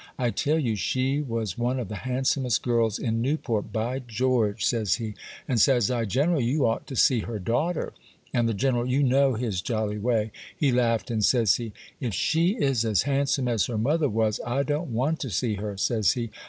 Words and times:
I 0.17 0.31
tell 0.31 0.57
you, 0.57 0.75
she 0.75 1.21
was 1.21 1.59
one 1.59 1.79
of 1.79 1.87
the 1.87 1.97
handsomest 1.97 2.63
girls 2.63 2.97
in 2.97 3.21
Newport, 3.21 3.71
by 3.71 3.99
George!" 3.99 4.65
says 4.65 4.95
he. 4.95 5.13
And 5.47 5.61
says 5.61 5.91
I,—"General, 5.91 6.41
you 6.41 6.65
ought 6.65 6.87
to 6.87 6.95
see 6.95 7.19
her 7.19 7.37
daughter." 7.37 7.93
And 8.33 8.49
the 8.49 8.55
General,—you 8.55 9.03
know 9.03 9.35
his 9.35 9.61
jolly 9.61 9.99
way,—he 9.99 10.71
laughed, 10.71 11.11
and 11.11 11.23
says 11.23 11.57
he,—"If 11.57 12.15
she 12.15 12.55
is 12.55 12.83
as 12.83 13.03
handsome 13.03 13.47
as 13.47 13.67
her 13.67 13.77
mother 13.77 14.09
was, 14.09 14.39
I 14.43 14.63
don't 14.63 14.91
want 14.91 15.19
to 15.19 15.29
see 15.29 15.57
her," 15.57 15.77
says 15.77 16.13
he. 16.13 16.31